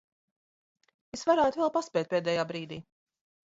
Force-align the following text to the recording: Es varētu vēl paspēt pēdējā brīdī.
Es 1.17 1.23
varētu 1.33 1.63
vēl 1.65 1.71
paspēt 1.77 2.11
pēdējā 2.17 2.49
brīdī. 2.55 2.83